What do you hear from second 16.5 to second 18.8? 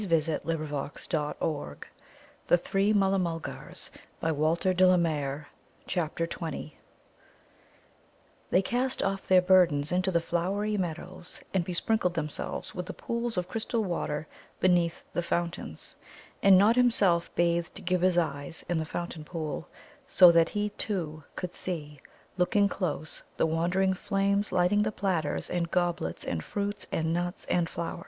Nod himself bathed Ghibba's eyes in